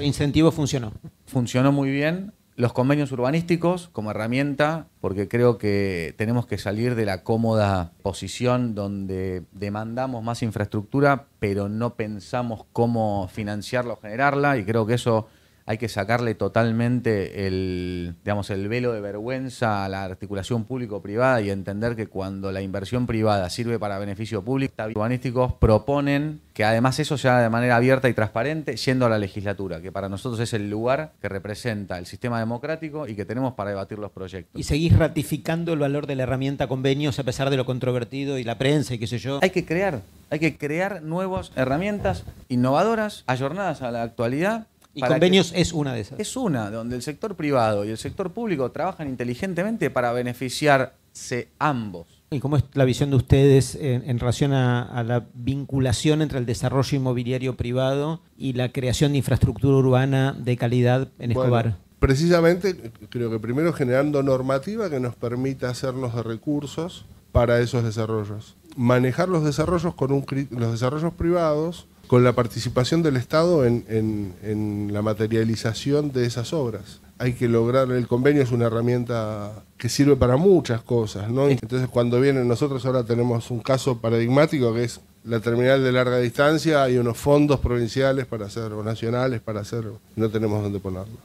[0.00, 0.92] El incentivo funcionó.
[1.26, 2.32] Funcionó muy bien.
[2.56, 8.74] Los convenios urbanísticos como herramienta, porque creo que tenemos que salir de la cómoda posición
[8.74, 15.28] donde demandamos más infraestructura, pero no pensamos cómo financiarla o generarla, y creo que eso
[15.70, 21.50] hay que sacarle totalmente el, digamos, el velo de vergüenza a la articulación público-privada y
[21.50, 27.16] entender que cuando la inversión privada sirve para beneficio público, urbanísticos proponen que además eso
[27.16, 30.68] sea de manera abierta y transparente, yendo a la legislatura, que para nosotros es el
[30.68, 34.60] lugar que representa el sistema democrático y que tenemos para debatir los proyectos.
[34.60, 38.42] ¿Y seguís ratificando el valor de la herramienta convenios a pesar de lo controvertido y
[38.42, 39.38] la prensa y qué sé yo?
[39.40, 45.52] Hay que crear, hay que crear nuevas herramientas innovadoras, ayornadas a la actualidad y convenios
[45.54, 46.20] es una de esas.
[46.20, 52.06] Es una, donde el sector privado y el sector público trabajan inteligentemente para beneficiarse ambos.
[52.30, 56.96] ¿Y cómo es la visión de ustedes en, relación a, la vinculación entre el desarrollo
[56.96, 61.76] inmobiliario privado y la creación de infraestructura urbana de calidad en Escobar?
[62.00, 68.56] precisamente, creo que primero generando normativa que nos permita hacernos de recursos para esos desarrollos.
[68.74, 75.00] Manejar los desarrollos con un, los desarrollos privados con la participación del Estado en, la
[75.00, 77.00] materialización de esas obras.
[77.18, 81.48] Hay que lograr, el convenio es una herramienta que sirve para muchas cosas, ¿no?
[81.48, 86.18] Entonces cuando vienen, nosotros ahora tenemos un caso paradigmático que es la terminal de larga
[86.18, 89.84] distancia, hay unos fondos provinciales para hacer, o nacionales para hacer,
[90.16, 91.16] no tenemos dónde ponerlo.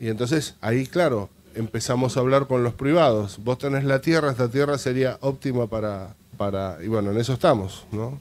[0.00, 3.38] Y entonces ahí, claro, empezamos a hablar con los privados.
[3.44, 7.86] Vos tenés la tierra, esta tierra sería óptima para, para, y bueno, en eso estamos,
[7.92, 8.18] ¿no?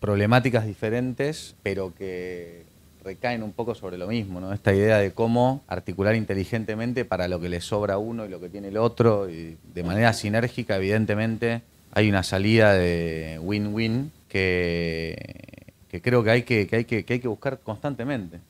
[0.00, 2.64] Problemáticas diferentes, pero que
[3.06, 4.52] recaen un poco sobre lo mismo, ¿no?
[4.52, 8.40] Esta idea de cómo articular inteligentemente para lo que le sobra a uno y lo
[8.40, 15.72] que tiene el otro, y de manera sinérgica, evidentemente, hay una salida de win-win que,
[15.88, 18.40] que creo que hay que, que, hay que, que hay que buscar constantemente.